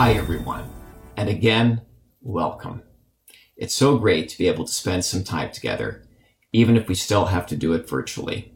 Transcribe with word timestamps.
Hi, 0.00 0.12
everyone. 0.12 0.62
And 1.16 1.28
again, 1.28 1.80
welcome. 2.20 2.84
It's 3.56 3.74
so 3.74 3.98
great 3.98 4.28
to 4.28 4.38
be 4.38 4.46
able 4.46 4.64
to 4.64 4.72
spend 4.72 5.04
some 5.04 5.24
time 5.24 5.50
together, 5.50 6.04
even 6.52 6.76
if 6.76 6.86
we 6.86 6.94
still 6.94 7.24
have 7.24 7.48
to 7.48 7.56
do 7.56 7.72
it 7.72 7.88
virtually. 7.88 8.52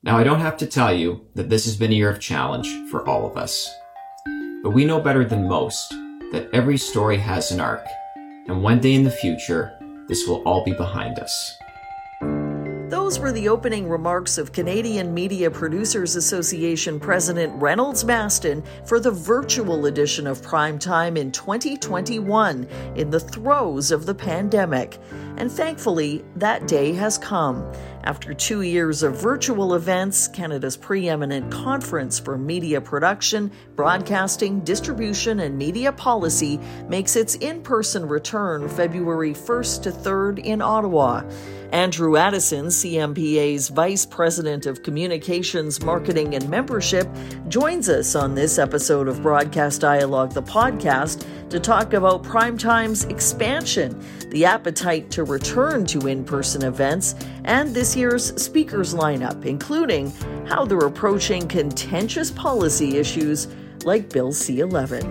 Now, 0.00 0.16
I 0.16 0.22
don't 0.22 0.38
have 0.38 0.56
to 0.58 0.66
tell 0.68 0.94
you 0.94 1.26
that 1.34 1.50
this 1.50 1.64
has 1.64 1.76
been 1.76 1.90
a 1.90 1.96
year 1.96 2.08
of 2.08 2.20
challenge 2.20 2.68
for 2.88 3.04
all 3.08 3.28
of 3.28 3.36
us. 3.36 3.68
But 4.62 4.70
we 4.70 4.84
know 4.84 5.00
better 5.00 5.24
than 5.24 5.48
most 5.48 5.90
that 6.30 6.48
every 6.52 6.78
story 6.78 7.16
has 7.16 7.50
an 7.50 7.58
arc, 7.58 7.84
and 8.46 8.62
one 8.62 8.78
day 8.78 8.94
in 8.94 9.02
the 9.02 9.10
future, 9.10 9.76
this 10.06 10.28
will 10.28 10.44
all 10.44 10.64
be 10.64 10.72
behind 10.72 11.18
us. 11.18 11.57
Those 12.88 13.18
were 13.18 13.32
the 13.32 13.50
opening 13.50 13.86
remarks 13.86 14.38
of 14.38 14.54
Canadian 14.54 15.12
Media 15.12 15.50
Producers 15.50 16.16
Association 16.16 16.98
President 16.98 17.52
Reynolds 17.60 18.02
Mastin 18.02 18.64
for 18.86 18.98
the 18.98 19.10
virtual 19.10 19.84
edition 19.84 20.26
of 20.26 20.42
Prime 20.42 20.78
Time 20.78 21.18
in 21.18 21.30
2021 21.30 22.66
in 22.96 23.10
the 23.10 23.20
throes 23.20 23.90
of 23.90 24.06
the 24.06 24.14
pandemic. 24.14 24.96
And 25.36 25.52
thankfully, 25.52 26.24
that 26.36 26.66
day 26.66 26.94
has 26.94 27.18
come. 27.18 27.70
After 28.08 28.32
two 28.32 28.62
years 28.62 29.02
of 29.02 29.20
virtual 29.20 29.74
events, 29.74 30.28
Canada's 30.28 30.78
preeminent 30.78 31.52
conference 31.52 32.18
for 32.18 32.38
media 32.38 32.80
production, 32.80 33.52
broadcasting, 33.76 34.60
distribution, 34.60 35.40
and 35.40 35.58
media 35.58 35.92
policy 35.92 36.58
makes 36.88 37.16
its 37.16 37.34
in 37.34 37.60
person 37.60 38.08
return 38.08 38.66
February 38.66 39.34
1st 39.34 39.82
to 39.82 39.90
3rd 39.90 40.38
in 40.38 40.62
Ottawa. 40.62 41.22
Andrew 41.70 42.16
Addison, 42.16 42.68
CMPA's 42.68 43.68
Vice 43.68 44.06
President 44.06 44.64
of 44.64 44.82
Communications, 44.82 45.82
Marketing, 45.82 46.34
and 46.34 46.48
Membership, 46.48 47.06
joins 47.48 47.90
us 47.90 48.14
on 48.14 48.34
this 48.34 48.58
episode 48.58 49.06
of 49.06 49.20
Broadcast 49.20 49.82
Dialogue, 49.82 50.32
the 50.32 50.42
podcast, 50.42 51.26
to 51.50 51.60
talk 51.60 51.92
about 51.92 52.22
Primetime's 52.22 53.04
expansion, 53.04 54.02
the 54.30 54.44
appetite 54.44 55.10
to 55.10 55.24
return 55.24 55.84
to 55.86 56.06
in 56.06 56.24
person 56.24 56.64
events, 56.64 57.14
and 57.48 57.74
this 57.74 57.96
year's 57.96 58.40
speakers 58.40 58.94
lineup, 58.94 59.46
including 59.46 60.12
how 60.46 60.66
they're 60.66 60.86
approaching 60.86 61.48
contentious 61.48 62.30
policy 62.30 62.98
issues 62.98 63.48
like 63.84 64.10
Bill 64.10 64.32
C 64.32 64.60
11. 64.60 65.02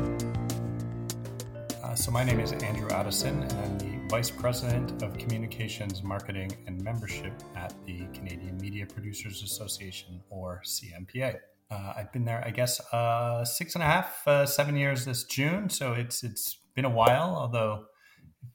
Uh, 1.84 1.96
so, 1.96 2.12
my 2.12 2.24
name 2.24 2.40
is 2.40 2.52
Andrew 2.52 2.88
Addison, 2.92 3.42
and 3.42 3.52
I'm 3.54 3.80
the 3.80 4.08
Vice 4.08 4.30
President 4.30 5.02
of 5.02 5.18
Communications, 5.18 6.04
Marketing, 6.04 6.56
and 6.68 6.82
Membership 6.84 7.34
at 7.56 7.74
the 7.88 8.06
Canadian 8.14 8.56
Media 8.58 8.86
Producers 8.86 9.42
Association, 9.42 10.22
or 10.30 10.62
CMPA. 10.64 11.40
Uh, 11.72 11.94
I've 11.98 12.14
been 12.14 12.24
there, 12.24 12.44
I 12.46 12.52
guess, 12.52 12.80
uh, 12.94 13.44
six 13.46 13.74
and 13.74 13.84
a 13.84 13.88
half, 13.88 14.28
uh, 14.28 14.46
seven 14.46 14.76
years 14.76 15.06
this 15.06 15.24
June. 15.24 15.72
So 15.72 15.94
it's 15.94 16.24
it's 16.24 16.60
been 16.76 16.86
a 16.86 16.90
while, 16.90 17.36
although 17.36 17.86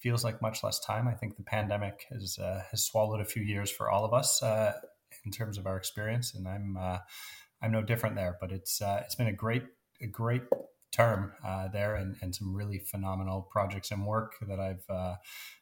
feels 0.01 0.25
like 0.25 0.43
much 0.43 0.63
less 0.63 0.81
time. 0.81 1.09
I 1.09 1.15
think 1.15 1.37
the 1.37 1.43
pandemic 1.43 2.07
has 2.11 2.39
uh, 2.39 2.63
has 2.71 2.85
swallowed 2.85 3.21
a 3.21 3.25
few 3.25 3.43
years 3.43 3.71
for 3.71 3.91
all 3.91 4.05
of 4.05 4.13
us 4.13 4.43
uh, 4.43 4.73
in 5.25 5.31
terms 5.31 5.59
of 5.59 5.67
our 5.67 5.77
experience, 5.77 6.35
and 6.35 6.49
I'm 6.49 6.77
uh, 6.77 6.99
I'm 7.63 7.73
no 7.73 7.83
different 7.83 8.17
there. 8.17 8.37
But 8.41 8.53
it's 8.53 8.81
it's 8.81 9.15
been 9.15 9.29
a 9.29 9.33
great 9.33 9.65
a 10.01 10.07
great 10.07 10.43
term 10.93 11.33
uh, 11.45 11.69
there 11.69 11.97
and, 11.97 12.17
and 12.21 12.35
some 12.35 12.55
really 12.55 12.79
phenomenal 12.79 13.49
projects 13.51 13.91
and 13.91 14.07
work 14.07 14.35
that 14.47 14.61
I've 14.61 14.85
uh, 14.89 15.17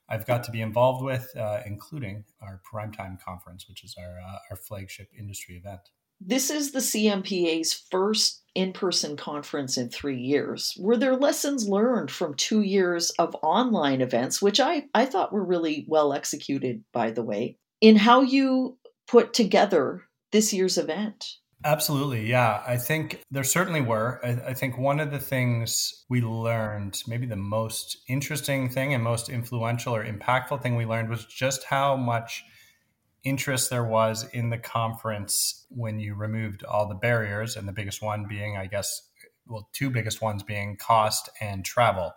I've 0.09 0.27
got 0.27 0.43
to 0.45 0.51
be 0.51 0.61
involved 0.61 1.05
with, 1.05 1.31
uh, 1.37 1.61
including 1.65 2.25
our 2.43 2.61
Primetime 2.71 3.23
Conference, 3.23 3.69
which 3.69 3.85
is 3.85 3.95
our 3.99 4.19
uh, 4.19 4.39
our 4.51 4.57
flagship 4.57 5.09
industry 5.17 5.57
event. 5.57 5.91
This 6.21 6.51
is 6.51 6.73
the 6.73 6.81
CMPA's 6.81 7.73
first 7.91 8.43
in 8.55 8.73
person 8.73 9.17
conference 9.17 9.77
in 9.79 9.89
three 9.89 10.21
years. 10.21 10.77
Were 10.79 10.97
there 10.97 11.17
lessons 11.17 11.69
learned 11.69 12.11
from 12.11 12.35
two 12.35 12.63
years 12.63 13.11
of 13.19 13.37
online 13.43 14.01
events, 14.01 14.43
which 14.43 14.61
I, 14.61 14.85
I 14.95 15.07
thought 15.07 15.33
were 15.33 15.45
really 15.45 15.85
well 15.89 16.13
executed, 16.13 16.85
by 16.93 17.11
the 17.11 17.23
way, 17.23 17.57
in 17.81 17.97
how 17.97 18.23
you 18.23 18.77
put 19.09 19.33
together 19.33 20.03
this 20.33 20.53
year's 20.53 20.79
event? 20.79 21.27
Absolutely. 21.65 22.27
Yeah. 22.27 22.63
I 22.67 22.77
think 22.79 23.21
there 23.31 23.45
certainly 23.45 23.83
were. 23.83 24.19
I, 24.25 24.51
I, 24.51 24.55
think 24.55 24.79
one 24.79 24.99
of 24.99 25.11
the 25.11 25.19
things 25.19 26.05
we 26.09 26.23
learned, 26.23 27.03
maybe 27.07 27.27
the 27.27 27.37
most 27.37 27.99
interesting 28.09 28.71
thing 28.71 28.95
and 28.95 29.05
most 29.05 29.29
influential 29.29 29.95
or 29.95 30.05
impactful 30.05 30.63
thing 30.63 30.77
we 30.77 30.87
learned 30.87 31.11
was 31.11 31.27
just 31.27 31.65
how 31.65 31.97
much 31.97 32.43
interest 33.25 33.71
there 33.71 33.85
was 33.85 34.29
in 34.33 34.51
the 34.51 34.59
conference 34.59 35.67
when 35.69 36.01
you 36.01 36.15
removed 36.15 36.65
all 36.65 36.89
the 36.89 36.95
barriers. 36.95 37.57
And 37.57 37.69
the 37.69 37.73
biggest 37.73 38.03
one 38.03 38.27
being, 38.29 38.57
I 38.57 38.67
guess, 38.67 39.09
well, 39.47 39.69
two 39.73 39.91
biggest 39.91 40.23
ones 40.23 40.43
being 40.43 40.77
cost 40.77 41.29
and 41.41 41.65
travel. 41.65 42.15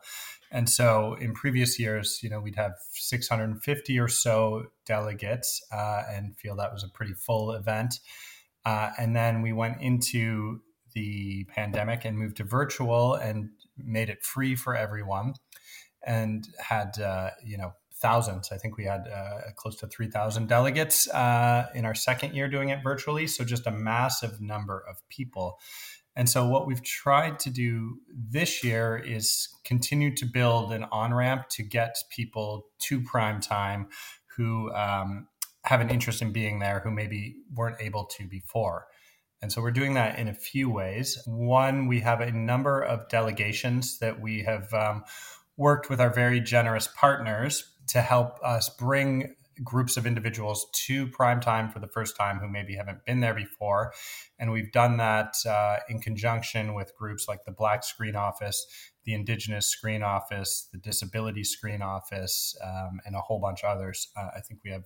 And 0.52 0.69
so 0.69 1.16
in 1.19 1.34
previous 1.34 1.80
years, 1.80 2.19
you 2.22 2.30
know, 2.30 2.40
we'd 2.40 2.56
have 2.56 2.74
650 2.92 4.00
or 4.00 4.08
so 4.08 4.68
delegates 4.86 5.66
uh, 5.72 6.03
and 6.09 6.38
feel 6.38 6.56
that 6.58 6.72
was 6.72 6.84
a 6.84 6.90
pretty 6.90 7.13
full 7.13 7.52
event. 7.52 7.96
Uh, 8.63 8.92
and 9.00 9.16
then 9.16 9.42
we 9.42 9.52
went 9.52 9.81
into 9.81 10.62
the 10.94 11.46
pandemic 11.46 12.06
and 12.06 12.18
moved 12.18 12.38
to 12.38 12.44
virtual 12.44 13.16
and 13.16 13.50
made 13.78 14.09
it 14.09 14.24
free 14.24 14.56
for 14.56 14.75
everyone 14.75 15.34
and 16.06 16.47
had, 16.59 17.00
uh, 17.00 17.31
you 17.44 17.58
know, 17.58 17.74
thousands. 18.03 18.52
I 18.52 18.58
think 18.58 18.78
we 18.78 18.84
had 18.84 19.08
uh, 19.08 19.52
close 19.56 19.78
to 19.78 19.88
3,000 19.88 20.47
delegates 20.47 21.09
uh, 21.09 21.68
in 21.74 21.86
our 21.86 21.96
second 21.96 22.36
year 22.36 22.47
doing 22.47 22.69
it 22.69 22.84
virtually. 22.84 23.25
So 23.25 23.44
just 23.44 23.66
a 23.66 23.72
massive 23.72 24.41
number 24.41 24.84
of 24.88 24.97
people. 25.09 25.58
And 26.16 26.30
so 26.30 26.46
what 26.47 26.68
we've 26.68 26.84
tried 26.84 27.40
to 27.40 27.50
do 27.50 28.00
this 28.13 28.63
year 28.63 28.97
is 28.97 29.47
continue 29.63 30.13
to 30.16 30.25
build 30.25 30.72
an 30.72 30.86
on 30.92 31.13
ramp 31.13 31.50
to 31.52 31.63
get 31.63 31.96
people 32.12 32.68
to 32.80 33.02
prime 33.02 33.40
time 33.42 33.88
who 34.36 34.72
um, 34.74 35.28
have 35.63 35.81
an 35.81 35.90
interest 35.90 36.22
in 36.22 36.31
being 36.31 36.59
there 36.59 36.81
who 36.84 36.92
maybe 36.92 37.38
weren't 37.56 37.78
able 37.80 38.06
to 38.18 38.28
before. 38.28 38.88
And 39.42 39.52
so 39.52 39.62
we're 39.62 39.72
doing 39.72 39.96
that 39.96 40.19
in 40.19 40.28
a 40.28 40.34
few 40.34 40.69
ways. 40.69 41.22
One, 41.25 41.88
we 41.88 42.02
have 42.02 42.22
a 42.22 42.31
number 42.31 42.81
of 42.81 43.09
delegations 43.09 44.00
that 44.00 44.22
we 44.22 44.44
have 44.44 44.74
um, 44.74 45.03
worked 45.58 45.90
with 45.90 46.00
our 46.00 46.09
very 46.09 46.40
generous 46.40 46.88
partners 46.88 47.72
to 47.88 48.01
help 48.01 48.39
us 48.44 48.69
bring 48.69 49.35
groups 49.63 49.97
of 49.97 50.07
individuals 50.07 50.66
to 50.73 51.07
prime 51.07 51.39
time 51.39 51.69
for 51.69 51.79
the 51.79 51.88
first 51.88 52.16
time 52.16 52.39
who 52.39 52.47
maybe 52.47 52.75
haven't 52.75 53.05
been 53.05 53.19
there 53.19 53.33
before. 53.33 53.94
And 54.39 54.51
we've 54.51 54.71
done 54.71 54.97
that 54.97 55.35
uh, 55.45 55.77
in 55.89 55.99
conjunction 55.99 56.73
with 56.73 56.95
groups 56.97 57.27
like 57.27 57.45
the 57.45 57.51
Black 57.51 57.83
Screen 57.83 58.16
Office, 58.16 58.66
the 59.05 59.13
Indigenous 59.13 59.67
Screen 59.67 60.01
Office, 60.01 60.67
the 60.71 60.79
Disability 60.79 61.44
Screen 61.44 61.81
Office, 61.81 62.55
um, 62.63 62.99
and 63.05 63.16
a 63.16 63.19
whole 63.19 63.39
bunch 63.39 63.63
of 63.63 63.77
others. 63.77 64.07
Uh, 64.17 64.29
I 64.35 64.39
think 64.39 64.61
we 64.63 64.71
have 64.71 64.85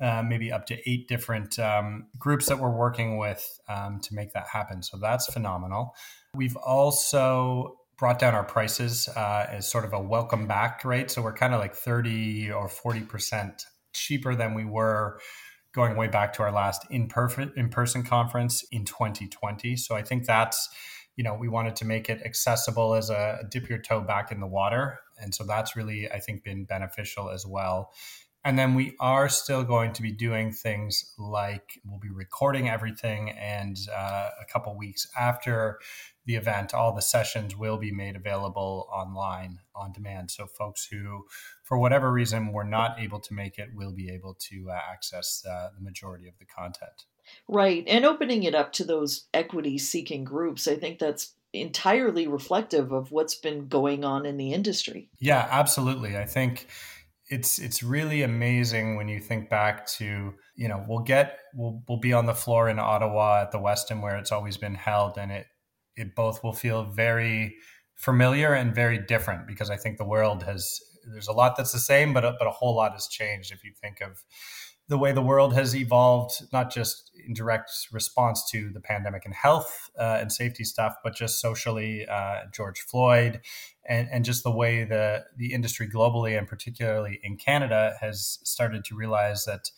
uh, 0.00 0.22
maybe 0.22 0.50
up 0.50 0.66
to 0.66 0.90
eight 0.90 1.06
different 1.06 1.58
um, 1.58 2.06
groups 2.18 2.46
that 2.46 2.58
we're 2.58 2.74
working 2.74 3.18
with 3.18 3.46
um, 3.68 4.00
to 4.00 4.14
make 4.14 4.32
that 4.32 4.46
happen. 4.48 4.82
So 4.82 4.96
that's 4.96 5.26
phenomenal. 5.26 5.94
We've 6.34 6.56
also 6.56 7.76
brought 8.02 8.18
down 8.18 8.34
our 8.34 8.42
prices 8.42 9.08
uh, 9.14 9.46
as 9.48 9.70
sort 9.70 9.84
of 9.84 9.92
a 9.92 10.00
welcome 10.00 10.48
back 10.48 10.84
rate. 10.84 11.08
So 11.08 11.22
we're 11.22 11.32
kind 11.32 11.54
of 11.54 11.60
like 11.60 11.72
30 11.72 12.50
or 12.50 12.66
40% 12.66 13.62
cheaper 13.92 14.34
than 14.34 14.54
we 14.54 14.64
were 14.64 15.20
going 15.72 15.96
way 15.96 16.08
back 16.08 16.32
to 16.32 16.42
our 16.42 16.50
last 16.50 16.84
in-person, 16.90 17.52
in-person 17.56 18.02
conference 18.02 18.64
in 18.72 18.84
2020. 18.84 19.76
So 19.76 19.94
I 19.94 20.02
think 20.02 20.26
that's, 20.26 20.68
you 21.14 21.22
know, 21.22 21.34
we 21.34 21.46
wanted 21.46 21.76
to 21.76 21.84
make 21.84 22.08
it 22.08 22.20
accessible 22.24 22.96
as 22.96 23.08
a 23.08 23.44
dip 23.48 23.68
your 23.68 23.78
toe 23.78 24.00
back 24.00 24.32
in 24.32 24.40
the 24.40 24.48
water. 24.48 24.98
And 25.20 25.32
so 25.32 25.44
that's 25.44 25.76
really, 25.76 26.10
I 26.10 26.18
think, 26.18 26.42
been 26.42 26.64
beneficial 26.64 27.30
as 27.30 27.46
well. 27.46 27.92
And 28.44 28.58
then 28.58 28.74
we 28.74 28.96
are 28.98 29.28
still 29.28 29.62
going 29.62 29.92
to 29.92 30.02
be 30.02 30.10
doing 30.10 30.52
things 30.52 31.14
like 31.16 31.80
we'll 31.84 32.00
be 32.00 32.10
recording 32.10 32.68
everything, 32.68 33.30
and 33.30 33.76
uh, 33.94 34.30
a 34.40 34.44
couple 34.52 34.76
weeks 34.76 35.06
after 35.18 35.78
the 36.24 36.36
event, 36.36 36.72
all 36.74 36.94
the 36.94 37.02
sessions 37.02 37.56
will 37.56 37.78
be 37.78 37.92
made 37.92 38.16
available 38.16 38.88
online 38.92 39.58
on 39.74 39.92
demand. 39.92 40.30
So, 40.30 40.46
folks 40.46 40.86
who, 40.86 41.26
for 41.62 41.78
whatever 41.78 42.12
reason, 42.12 42.52
were 42.52 42.64
not 42.64 42.98
able 42.98 43.20
to 43.20 43.34
make 43.34 43.58
it, 43.58 43.70
will 43.74 43.92
be 43.92 44.10
able 44.10 44.34
to 44.50 44.70
uh, 44.70 44.78
access 44.90 45.44
uh, 45.48 45.68
the 45.76 45.82
majority 45.82 46.28
of 46.28 46.34
the 46.38 46.44
content. 46.44 47.06
Right. 47.48 47.84
And 47.86 48.04
opening 48.04 48.42
it 48.42 48.54
up 48.54 48.72
to 48.74 48.84
those 48.84 49.26
equity 49.32 49.78
seeking 49.78 50.24
groups, 50.24 50.66
I 50.66 50.76
think 50.76 50.98
that's 50.98 51.34
entirely 51.52 52.26
reflective 52.26 52.92
of 52.92 53.12
what's 53.12 53.34
been 53.34 53.68
going 53.68 54.04
on 54.04 54.24
in 54.24 54.36
the 54.36 54.52
industry. 54.52 55.10
Yeah, 55.18 55.46
absolutely. 55.50 56.16
I 56.16 56.24
think 56.24 56.66
it's 57.32 57.58
it's 57.58 57.82
really 57.82 58.22
amazing 58.22 58.94
when 58.96 59.08
you 59.08 59.18
think 59.18 59.48
back 59.48 59.86
to 59.86 60.34
you 60.54 60.68
know 60.68 60.84
we'll 60.86 61.02
get 61.02 61.38
we'll 61.54 61.82
we'll 61.88 61.98
be 61.98 62.12
on 62.12 62.26
the 62.26 62.34
floor 62.34 62.68
in 62.68 62.78
Ottawa 62.78 63.40
at 63.40 63.52
the 63.52 63.58
Westin 63.58 64.02
where 64.02 64.18
it's 64.18 64.30
always 64.30 64.58
been 64.58 64.74
held 64.74 65.16
and 65.16 65.32
it 65.32 65.46
it 65.96 66.14
both 66.14 66.44
will 66.44 66.52
feel 66.52 66.84
very 66.84 67.56
familiar 67.94 68.52
and 68.52 68.74
very 68.74 68.98
different 68.98 69.46
because 69.46 69.70
I 69.70 69.78
think 69.78 69.96
the 69.96 70.04
world 70.04 70.42
has 70.42 70.78
there's 71.10 71.26
a 71.26 71.32
lot 71.32 71.56
that's 71.56 71.72
the 71.72 71.78
same 71.78 72.12
but 72.12 72.34
but 72.38 72.46
a 72.46 72.50
whole 72.50 72.76
lot 72.76 72.92
has 72.92 73.08
changed 73.08 73.50
if 73.50 73.64
you 73.64 73.72
think 73.80 74.02
of 74.02 74.22
the 74.88 74.98
way 74.98 75.12
the 75.12 75.22
world 75.22 75.54
has 75.54 75.74
evolved, 75.74 76.34
not 76.52 76.72
just 76.72 77.10
in 77.26 77.34
direct 77.34 77.70
response 77.92 78.48
to 78.50 78.70
the 78.70 78.80
pandemic 78.80 79.24
and 79.24 79.34
health 79.34 79.90
uh, 79.98 80.18
and 80.20 80.32
safety 80.32 80.64
stuff, 80.64 80.96
but 81.02 81.14
just 81.14 81.40
socially, 81.40 82.06
uh, 82.06 82.40
George 82.52 82.80
Floyd, 82.80 83.40
and, 83.88 84.08
and 84.10 84.24
just 84.24 84.42
the 84.42 84.50
way 84.50 84.84
the, 84.84 85.24
the 85.36 85.52
industry 85.52 85.88
globally 85.88 86.36
and 86.36 86.46
particularly 86.46 87.20
in 87.22 87.36
Canada 87.36 87.96
has 88.00 88.38
started 88.42 88.84
to 88.84 88.94
realize 88.94 89.44
that 89.44 89.70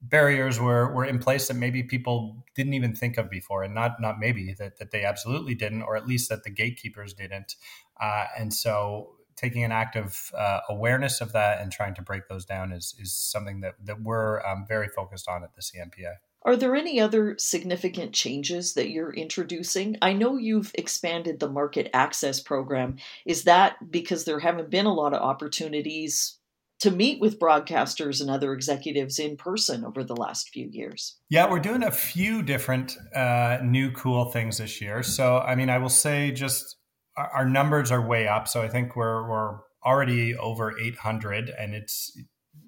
barriers 0.00 0.60
were, 0.60 0.92
were 0.92 1.04
in 1.04 1.18
place 1.18 1.48
that 1.48 1.54
maybe 1.54 1.82
people 1.82 2.44
didn't 2.54 2.74
even 2.74 2.94
think 2.94 3.16
of 3.16 3.30
before 3.30 3.62
and 3.62 3.74
not 3.74 4.00
not 4.00 4.18
maybe 4.18 4.54
that, 4.58 4.78
that 4.78 4.90
they 4.90 5.02
absolutely 5.04 5.54
didn't 5.54 5.82
or 5.82 5.96
at 5.96 6.06
least 6.06 6.28
that 6.28 6.44
the 6.44 6.50
gatekeepers 6.50 7.14
didn't. 7.14 7.56
Uh, 8.00 8.26
and 8.38 8.52
so 8.52 9.13
taking 9.36 9.64
an 9.64 9.72
active 9.72 10.30
uh, 10.36 10.60
awareness 10.68 11.20
of 11.20 11.32
that 11.32 11.60
and 11.60 11.72
trying 11.72 11.94
to 11.94 12.02
break 12.02 12.28
those 12.28 12.44
down 12.44 12.72
is 12.72 12.94
is 12.98 13.14
something 13.14 13.60
that 13.60 13.74
that 13.84 14.02
we're 14.02 14.44
um, 14.46 14.64
very 14.66 14.88
focused 14.88 15.28
on 15.28 15.42
at 15.42 15.54
the 15.54 15.62
CMPA. 15.62 16.14
Are 16.46 16.56
there 16.56 16.76
any 16.76 17.00
other 17.00 17.36
significant 17.38 18.12
changes 18.12 18.74
that 18.74 18.90
you're 18.90 19.12
introducing? 19.12 19.96
I 20.02 20.12
know 20.12 20.36
you've 20.36 20.72
expanded 20.74 21.40
the 21.40 21.48
market 21.48 21.88
access 21.94 22.38
program. 22.38 22.96
Is 23.24 23.44
that 23.44 23.90
because 23.90 24.24
there 24.24 24.40
haven't 24.40 24.68
been 24.68 24.84
a 24.84 24.92
lot 24.92 25.14
of 25.14 25.22
opportunities 25.22 26.38
to 26.80 26.90
meet 26.90 27.18
with 27.18 27.38
broadcasters 27.38 28.20
and 28.20 28.28
other 28.28 28.52
executives 28.52 29.18
in 29.18 29.38
person 29.38 29.86
over 29.86 30.04
the 30.04 30.16
last 30.16 30.50
few 30.50 30.68
years? 30.70 31.16
Yeah, 31.30 31.50
we're 31.50 31.60
doing 31.60 31.82
a 31.82 31.90
few 31.90 32.42
different 32.42 32.94
uh, 33.14 33.58
new 33.62 33.90
cool 33.92 34.26
things 34.26 34.58
this 34.58 34.82
year. 34.82 35.02
So, 35.02 35.38
I 35.38 35.54
mean, 35.54 35.70
I 35.70 35.78
will 35.78 35.88
say 35.88 36.30
just 36.30 36.76
our 37.16 37.48
numbers 37.48 37.90
are 37.90 38.06
way 38.06 38.26
up. 38.28 38.48
So 38.48 38.62
I 38.62 38.68
think 38.68 38.96
we're 38.96 39.28
we're 39.28 39.58
already 39.84 40.34
over 40.36 40.78
800, 40.78 41.50
and 41.50 41.74
it's 41.74 42.16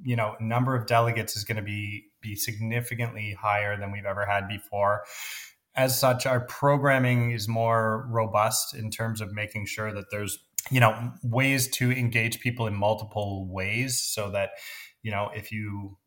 you 0.03 0.17
know 0.17 0.37
number 0.41 0.75
of 0.75 0.87
delegates 0.87 1.37
is 1.37 1.45
going 1.45 1.57
to 1.57 1.63
be 1.63 2.05
be 2.21 2.37
significantly 2.37 3.37
higher 3.41 3.79
than 3.79 3.93
we've 3.93 4.05
ever 4.05 4.27
had 4.27 4.49
before. 4.49 5.03
As 5.75 5.99
such, 5.99 6.27
our 6.27 6.41
programming 6.41 7.33
is 7.33 7.49
more 7.49 8.07
robust 8.11 8.75
in 8.75 8.91
terms 8.91 9.21
of 9.21 9.33
making 9.33 9.67
sure 9.67 9.93
that 9.93 10.07
there's 10.11 10.39
you 10.71 10.81
know 10.81 11.13
ways 11.23 11.69
to 11.69 11.93
engage 11.93 12.41
people 12.41 12.67
in 12.67 12.75
multiple 12.75 13.49
ways, 13.51 14.01
so 14.01 14.31
that 14.31 14.51
you 15.03 15.11
know 15.11 15.31
if 15.35 15.53
you 15.53 15.99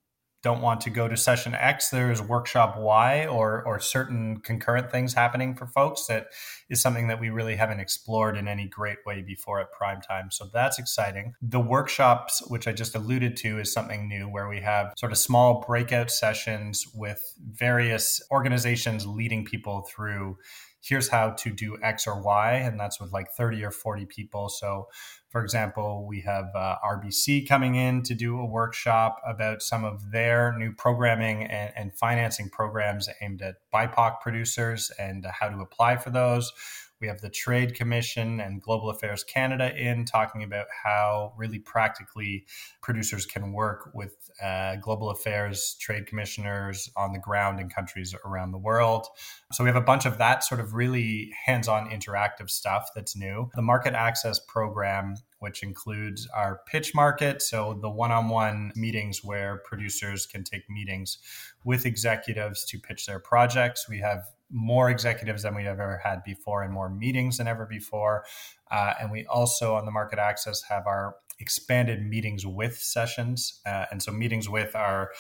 don't 0.42 0.62
want 0.62 0.82
to 0.82 0.90
go 0.90 1.08
to 1.08 1.18
session 1.18 1.54
X, 1.54 1.90
there's 1.90 2.22
workshop 2.22 2.78
Y 2.78 3.26
or 3.28 3.64
or 3.66 3.80
certain 3.80 4.40
concurrent 4.40 4.92
things 4.92 5.14
happening 5.14 5.56
for 5.56 5.68
folks 5.68 6.06
that 6.08 6.28
is 6.70 6.82
something 6.82 7.08
that 7.08 7.20
we 7.20 7.30
really 7.30 7.56
haven't 7.56 7.80
explored 7.80 8.38
in 8.38 8.48
any 8.48 8.68
great 8.68 9.00
way 9.06 9.22
before 9.22 9.60
at 9.60 9.72
prime 9.72 10.02
time. 10.02 10.32
So 10.32 10.50
that's 10.54 10.80
exciting. 10.80 11.34
The 11.42 11.60
workshops, 11.60 12.42
which 12.48 12.68
I 12.68 12.72
just 12.72 12.96
alluded 12.96 13.36
to, 13.38 13.60
is 13.60 13.74
something 13.74 14.08
new 14.08 14.26
where 14.26 14.48
we 14.48 14.62
have 14.62 14.94
sort 14.98 15.12
of 15.12 15.18
small 15.18 15.64
breakout 15.68 16.12
sessions 16.12 16.86
with 16.94 17.22
various 17.52 18.22
organizations 18.32 19.06
leading 19.06 19.46
people 19.46 19.88
through 19.94 20.38
here's 20.82 21.10
how 21.10 21.32
to 21.32 21.52
do 21.52 21.78
X 21.84 22.08
or 22.08 22.22
Y, 22.22 22.54
and 22.54 22.80
that's 22.80 23.00
with 23.00 23.12
like 23.12 23.28
30 23.38 23.64
or 23.64 23.72
40 23.72 24.06
people. 24.06 24.50
So 24.50 24.88
for 25.30 25.44
example, 25.44 26.06
we 26.08 26.22
have 26.22 26.50
uh, 26.56 26.78
RBC 26.84 27.48
coming 27.48 27.76
in 27.76 28.02
to 28.04 28.16
do 28.16 28.40
a 28.40 28.46
workshop 28.46 29.22
about 29.28 29.62
some 29.62 29.86
of 29.86 30.12
their 30.12 30.58
new 30.58 30.74
programming 30.74 31.44
and, 31.44 31.72
and 31.76 31.94
financing 31.94 32.50
programs 32.50 33.08
aimed 33.22 33.42
at 33.44 33.56
BIPOC 33.74 34.22
producers 34.22 34.92
and 34.98 35.26
how 35.26 35.50
to 35.50 35.60
apply 35.62 35.98
for 35.98 36.10
those. 36.10 36.52
We 37.02 37.08
have 37.08 37.22
the 37.22 37.30
Trade 37.30 37.76
Commission 37.76 38.40
and 38.40 38.62
Global 38.62 38.90
Affairs 38.90 39.24
Canada 39.24 39.74
in 39.76 40.06
talking 40.06 40.44
about 40.44 40.68
how 40.84 41.34
really 41.38 41.60
practically 41.60 42.46
producers 42.82 43.26
can 43.26 43.54
work 43.54 43.92
with 43.94 44.16
uh, 44.44 44.76
global 44.78 45.10
affairs 45.10 45.76
trade 45.80 46.08
commissioners 46.08 46.90
on 46.98 47.14
the 47.14 47.20
ground 47.20 47.60
in 47.60 47.70
countries 47.70 48.14
around 48.26 48.52
the 48.52 48.58
world. 48.58 49.08
So 49.54 49.64
we 49.64 49.70
have 49.70 49.78
a 49.78 49.82
bunch 49.82 50.06
of 50.06 50.18
that 50.18 50.44
sort 50.44 50.60
of 50.60 50.74
really 50.74 51.32
hands 51.46 51.68
on 51.68 51.90
interactive 51.90 52.50
stuff 52.50 52.90
that's 52.96 53.16
new. 53.16 53.50
The 53.56 53.62
market 53.62 53.94
access 53.94 54.40
program 54.40 55.16
which 55.40 55.64
includes 55.64 56.28
our 56.36 56.62
pitch 56.68 56.94
market. 56.94 57.42
So, 57.42 57.80
the 57.82 57.90
one 57.90 58.12
on 58.12 58.30
one 58.30 58.72
meetings 58.76 59.24
where 59.24 59.62
producers 59.66 60.26
can 60.26 60.44
take 60.44 60.70
meetings 60.70 61.18
with 61.64 61.86
executives 61.86 62.66
to 62.66 62.78
pitch 62.78 63.06
their 63.06 63.20
projects. 63.20 63.88
We 63.90 64.00
have 64.00 64.26
more 64.52 64.90
executives 64.90 65.44
than 65.44 65.56
we've 65.56 65.66
ever 65.66 66.02
had 66.04 66.24
before 66.24 66.64
and 66.64 66.74
more 66.74 66.90
meetings 66.90 67.38
than 67.38 67.48
ever 67.48 67.66
before. 67.66 68.26
Uh, 68.72 68.94
and 69.00 69.12
we 69.12 69.26
also, 69.28 69.76
on 69.76 69.86
the 69.86 69.92
market 69.92 70.20
access, 70.20 70.64
have 70.70 70.88
our 70.88 71.16
expanded 71.40 72.06
meetings 72.06 72.46
with 72.46 72.78
sessions. 72.78 73.62
Uh, 73.66 73.86
and 73.92 74.02
so, 74.02 74.12
meetings 74.12 74.50
with 74.50 74.76
our 74.76 75.12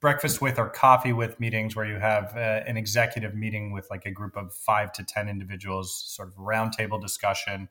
breakfast 0.00 0.40
with 0.40 0.58
or 0.58 0.68
coffee 0.68 1.12
with 1.12 1.38
meetings 1.38 1.76
where 1.76 1.84
you 1.84 1.98
have 1.98 2.34
uh, 2.34 2.62
an 2.66 2.76
executive 2.76 3.34
meeting 3.34 3.70
with 3.70 3.86
like 3.90 4.06
a 4.06 4.10
group 4.10 4.36
of 4.36 4.54
five 4.54 4.92
to 4.92 5.04
10 5.04 5.28
individuals, 5.28 6.02
sort 6.06 6.28
of 6.28 6.34
roundtable 6.36 7.00
discussion, 7.00 7.68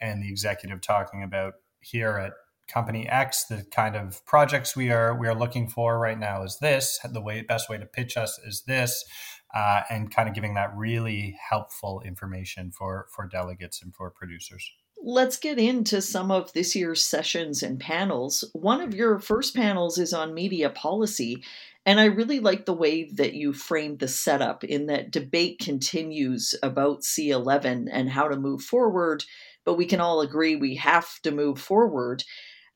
and 0.00 0.22
the 0.22 0.28
executive 0.28 0.80
talking 0.80 1.22
about 1.22 1.54
here 1.80 2.18
at 2.18 2.32
company 2.68 3.08
X, 3.08 3.44
the 3.44 3.64
kind 3.70 3.96
of 3.96 4.24
projects 4.26 4.76
we 4.76 4.90
are 4.90 5.14
we 5.14 5.26
are 5.26 5.34
looking 5.34 5.68
for 5.68 5.98
right 5.98 6.18
now 6.18 6.42
is 6.42 6.58
this. 6.60 6.98
The 7.02 7.20
way 7.20 7.42
best 7.42 7.70
way 7.70 7.78
to 7.78 7.86
pitch 7.86 8.16
us 8.16 8.38
is 8.44 8.64
this 8.66 9.04
uh, 9.54 9.82
and 9.90 10.14
kind 10.14 10.28
of 10.28 10.34
giving 10.34 10.54
that 10.54 10.76
really 10.76 11.38
helpful 11.50 12.02
information 12.04 12.70
for 12.70 13.06
for 13.14 13.26
delegates 13.26 13.82
and 13.82 13.94
for 13.94 14.10
producers. 14.10 14.70
Let's 15.00 15.36
get 15.36 15.58
into 15.58 16.02
some 16.02 16.30
of 16.30 16.52
this 16.52 16.74
year's 16.74 17.04
sessions 17.04 17.62
and 17.62 17.78
panels. 17.78 18.44
One 18.52 18.80
of 18.80 18.94
your 18.94 19.20
first 19.20 19.54
panels 19.54 19.96
is 19.96 20.12
on 20.12 20.34
media 20.34 20.70
policy, 20.70 21.44
and 21.86 22.00
I 22.00 22.06
really 22.06 22.40
like 22.40 22.66
the 22.66 22.74
way 22.74 23.04
that 23.14 23.34
you 23.34 23.52
framed 23.52 24.00
the 24.00 24.08
setup 24.08 24.64
in 24.64 24.86
that 24.86 25.10
debate 25.10 25.60
continues 25.60 26.54
about 26.62 27.02
C11 27.02 27.88
and 27.90 28.10
how 28.10 28.28
to 28.28 28.36
move 28.36 28.62
forward, 28.62 29.24
but 29.64 29.74
we 29.74 29.86
can 29.86 30.00
all 30.00 30.20
agree 30.20 30.56
we 30.56 30.74
have 30.74 31.08
to 31.22 31.30
move 31.30 31.60
forward. 31.60 32.24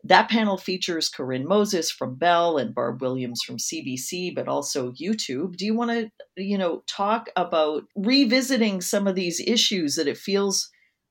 That 0.05 0.29
panel 0.29 0.57
features 0.57 1.09
Karine 1.09 1.47
Moses 1.47 1.91
from 1.91 2.17
Bell 2.17 2.59
and 2.59 2.75
Barb 2.75 3.01
Williams 3.01 3.43
from 3.43 3.59
CBC, 3.59 4.35
but 4.35 4.49
also 4.49 4.93
YouTube. 4.93 5.57
Do 5.57 5.65
you 5.65 5.75
want 5.75 5.91
to, 5.91 6.11
you 6.37 6.59
know, 6.59 6.83
talk 6.89 7.29
about 7.37 7.85
revisiting 7.95 8.81
some 8.81 9.07
of 9.07 9.15
these 9.15 9.41
issues 9.41 9.95
that 9.95 10.09
it 10.09 10.19
feels 10.19 10.69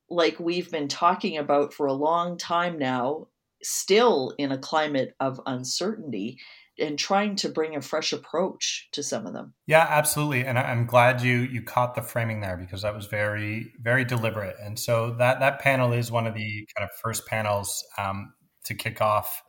like 0.10 0.40
we've 0.40 0.70
been 0.70 0.90
talking 0.90 1.38
about 1.38 1.74
for 1.74 1.86
a 1.86 1.94
long 1.94 2.38
time 2.38 2.78
now, 2.78 3.28
still 3.64 4.34
in 4.38 4.52
a 4.52 4.58
climate 4.58 5.16
of 5.20 5.40
uncertainty? 5.46 6.38
and 6.80 6.98
trying 6.98 7.36
to 7.36 7.50
bring 7.50 7.76
a 7.76 7.82
fresh 7.82 8.12
approach 8.12 8.88
to 8.94 9.04
some 9.04 9.28
of 9.28 9.34
them. 9.34 9.54
Yeah, 9.68 9.86
absolutely. 9.88 10.46
And 10.46 10.58
I'm 10.58 10.86
glad 10.86 11.22
you 11.22 11.40
you 11.40 11.62
caught 11.62 11.96
the 11.96 12.02
framing 12.02 12.42
there 12.42 12.58
because 12.58 12.82
that 12.82 12.96
was 12.96 13.06
very 13.06 13.74
very 13.80 14.04
deliberate. 14.04 14.56
And 14.60 14.80
so 14.80 15.14
that 15.20 15.40
that 15.42 15.60
panel 15.60 15.94
is 15.94 16.12
one 16.12 16.26
of 16.26 16.34
the 16.34 16.68
kind 16.76 16.90
of 16.90 16.90
first 17.04 17.28
panels 17.28 17.84
um, 18.00 18.34
to 18.72 18.76
kick 18.76 19.02
off 19.02 19.44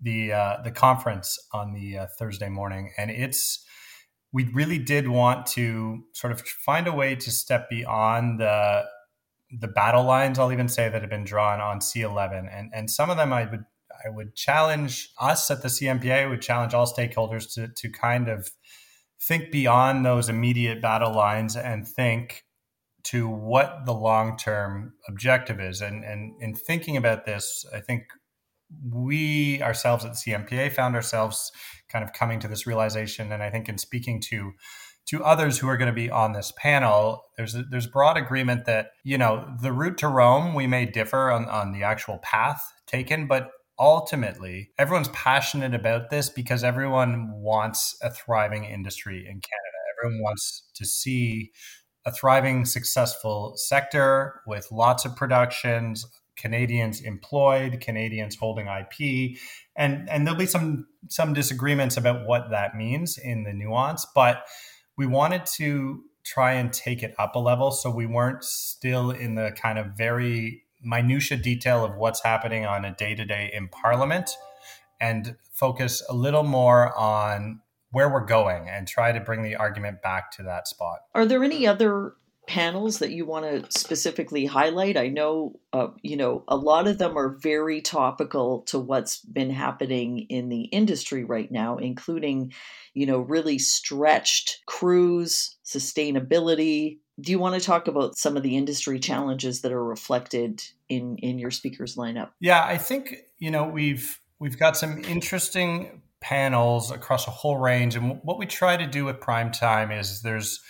the 0.00 0.32
uh, 0.32 0.62
the 0.62 0.70
conference 0.70 1.38
on 1.52 1.72
the 1.72 1.98
uh, 1.98 2.06
Thursday 2.18 2.48
morning, 2.48 2.92
and 2.98 3.10
it's 3.10 3.64
we 4.32 4.44
really 4.52 4.78
did 4.78 5.08
want 5.08 5.46
to 5.46 6.04
sort 6.12 6.32
of 6.32 6.40
find 6.40 6.86
a 6.86 6.92
way 6.92 7.14
to 7.14 7.30
step 7.30 7.70
beyond 7.70 8.40
the 8.40 8.84
the 9.60 9.68
battle 9.68 10.04
lines. 10.04 10.38
I'll 10.38 10.52
even 10.52 10.68
say 10.68 10.88
that 10.88 11.00
have 11.00 11.10
been 11.10 11.24
drawn 11.24 11.60
on 11.60 11.80
C11, 11.80 12.48
and 12.52 12.70
and 12.74 12.90
some 12.90 13.10
of 13.10 13.16
them 13.16 13.32
I 13.32 13.44
would 13.46 13.64
I 14.04 14.10
would 14.10 14.34
challenge 14.34 15.08
us 15.20 15.50
at 15.50 15.62
the 15.62 15.68
CMPA. 15.68 16.28
Would 16.28 16.42
challenge 16.42 16.74
all 16.74 16.86
stakeholders 16.86 17.52
to 17.54 17.68
to 17.68 17.90
kind 17.90 18.28
of 18.28 18.50
think 19.20 19.50
beyond 19.50 20.04
those 20.04 20.28
immediate 20.28 20.82
battle 20.82 21.14
lines 21.14 21.56
and 21.56 21.88
think 21.88 22.44
to 23.04 23.28
what 23.28 23.86
the 23.86 23.94
long 23.94 24.36
term 24.36 24.92
objective 25.08 25.60
is. 25.60 25.80
And 25.80 26.04
and 26.04 26.34
in 26.42 26.54
thinking 26.54 26.96
about 26.96 27.24
this, 27.24 27.64
I 27.72 27.80
think 27.80 28.02
we 28.84 29.62
ourselves 29.62 30.04
at 30.04 30.12
CMPA 30.12 30.72
found 30.72 30.94
ourselves 30.94 31.52
kind 31.88 32.04
of 32.04 32.12
coming 32.12 32.40
to 32.40 32.48
this 32.48 32.66
realization, 32.66 33.32
and 33.32 33.42
I 33.42 33.50
think 33.50 33.68
in 33.68 33.78
speaking 33.78 34.20
to 34.22 34.52
to 35.06 35.22
others 35.22 35.58
who 35.58 35.68
are 35.68 35.76
going 35.76 35.90
to 35.90 35.94
be 35.94 36.10
on 36.10 36.32
this 36.32 36.52
panel, 36.56 37.22
there's 37.36 37.54
a, 37.54 37.62
there's 37.62 37.86
broad 37.86 38.16
agreement 38.16 38.64
that 38.66 38.90
you 39.04 39.18
know 39.18 39.48
the 39.62 39.72
route 39.72 39.98
to 39.98 40.08
Rome 40.08 40.54
we 40.54 40.66
may 40.66 40.84
differ 40.84 41.30
on 41.30 41.46
on 41.46 41.72
the 41.72 41.82
actual 41.82 42.18
path 42.18 42.62
taken, 42.86 43.26
but 43.26 43.50
ultimately 43.78 44.70
everyone's 44.78 45.08
passionate 45.08 45.74
about 45.74 46.10
this 46.10 46.28
because 46.28 46.64
everyone 46.64 47.30
wants 47.32 47.96
a 48.02 48.10
thriving 48.10 48.64
industry 48.64 49.18
in 49.18 49.40
Canada. 49.40 49.76
Everyone 49.98 50.22
wants 50.22 50.64
to 50.74 50.84
see 50.84 51.52
a 52.06 52.12
thriving, 52.12 52.64
successful 52.64 53.54
sector 53.56 54.40
with 54.46 54.70
lots 54.70 55.04
of 55.04 55.16
productions, 55.16 56.06
Canadians 56.36 57.00
employed, 57.00 57.80
Canadians 57.80 58.36
holding 58.36 58.66
IP, 58.66 59.38
and 59.74 60.08
and 60.08 60.26
there'll 60.26 60.38
be 60.38 60.46
some 60.46 60.86
some 61.08 61.32
disagreements 61.34 61.96
about 61.96 62.26
what 62.26 62.50
that 62.50 62.76
means 62.76 63.18
in 63.18 63.44
the 63.44 63.52
nuance, 63.52 64.06
but 64.14 64.44
we 64.96 65.06
wanted 65.06 65.46
to 65.46 66.02
try 66.24 66.52
and 66.52 66.72
take 66.72 67.02
it 67.02 67.14
up 67.18 67.36
a 67.36 67.38
level 67.38 67.70
so 67.70 67.88
we 67.90 68.06
weren't 68.06 68.42
still 68.42 69.10
in 69.10 69.36
the 69.36 69.52
kind 69.60 69.78
of 69.78 69.86
very 69.96 70.64
minutia 70.82 71.36
detail 71.36 71.84
of 71.84 71.96
what's 71.96 72.22
happening 72.22 72.66
on 72.66 72.84
a 72.84 72.94
day-to-day 72.94 73.50
in 73.54 73.68
parliament 73.68 74.30
and 75.00 75.36
focus 75.52 76.02
a 76.08 76.14
little 76.14 76.42
more 76.42 76.96
on 76.98 77.60
where 77.90 78.08
we're 78.08 78.24
going 78.24 78.68
and 78.68 78.88
try 78.88 79.12
to 79.12 79.20
bring 79.20 79.42
the 79.42 79.56
argument 79.56 80.02
back 80.02 80.30
to 80.32 80.42
that 80.42 80.66
spot. 80.66 80.98
Are 81.14 81.26
there 81.26 81.44
any 81.44 81.66
other 81.66 82.14
panels 82.46 83.00
that 83.00 83.10
you 83.10 83.26
want 83.26 83.44
to 83.44 83.78
specifically 83.78 84.46
highlight? 84.46 84.96
I 84.96 85.08
know, 85.08 85.58
uh, 85.72 85.88
you 86.02 86.16
know, 86.16 86.44
a 86.48 86.56
lot 86.56 86.86
of 86.86 86.98
them 86.98 87.18
are 87.18 87.36
very 87.40 87.80
topical 87.80 88.62
to 88.62 88.78
what's 88.78 89.18
been 89.18 89.50
happening 89.50 90.20
in 90.28 90.48
the 90.48 90.62
industry 90.62 91.24
right 91.24 91.50
now, 91.50 91.78
including, 91.78 92.52
you 92.94 93.06
know, 93.06 93.18
really 93.18 93.58
stretched 93.58 94.62
crews, 94.66 95.56
sustainability. 95.64 96.98
Do 97.20 97.32
you 97.32 97.38
want 97.38 97.60
to 97.60 97.66
talk 97.66 97.88
about 97.88 98.16
some 98.16 98.36
of 98.36 98.42
the 98.42 98.56
industry 98.56 99.00
challenges 99.00 99.62
that 99.62 99.72
are 99.72 99.84
reflected 99.84 100.62
in 100.88 101.16
in 101.18 101.38
your 101.38 101.50
speakers 101.50 101.96
lineup? 101.96 102.30
Yeah, 102.40 102.62
I 102.62 102.78
think 102.78 103.16
you 103.38 103.50
know 103.50 103.64
we've 103.64 104.20
we've 104.38 104.58
got 104.58 104.76
some 104.76 105.02
interesting 105.04 106.02
panels 106.20 106.90
across 106.90 107.26
a 107.26 107.30
whole 107.30 107.56
range, 107.56 107.96
and 107.96 108.20
what 108.22 108.38
we 108.38 108.46
try 108.46 108.76
to 108.76 108.86
do 108.86 109.04
with 109.06 109.18
Prime 109.18 109.50
Time 109.50 109.90
is 109.90 110.20
there's 110.20 110.60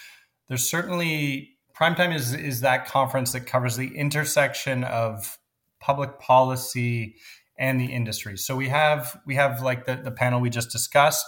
there's 0.48 0.68
certainly 0.68 1.55
Primetime 1.78 2.14
is 2.14 2.32
is 2.32 2.60
that 2.60 2.86
conference 2.86 3.32
that 3.32 3.46
covers 3.46 3.76
the 3.76 3.96
intersection 3.96 4.84
of 4.84 5.38
public 5.80 6.18
policy 6.18 7.16
and 7.58 7.80
the 7.80 7.86
industry. 7.86 8.36
So 8.36 8.56
we 8.56 8.68
have 8.68 9.20
we 9.26 9.34
have 9.34 9.62
like 9.62 9.86
the, 9.86 9.96
the 9.96 10.10
panel 10.10 10.40
we 10.40 10.50
just 10.50 10.70
discussed 10.70 11.26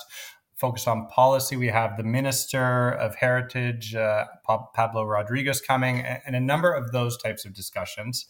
focused 0.58 0.88
on 0.88 1.06
policy. 1.06 1.56
We 1.56 1.68
have 1.68 1.96
the 1.96 2.02
Minister 2.02 2.90
of 2.90 3.14
Heritage, 3.14 3.94
uh, 3.94 4.24
Pablo 4.74 5.04
Rodriguez, 5.04 5.60
coming, 5.60 6.00
and 6.00 6.34
a 6.34 6.40
number 6.40 6.72
of 6.72 6.90
those 6.90 7.16
types 7.16 7.44
of 7.44 7.54
discussions. 7.54 8.26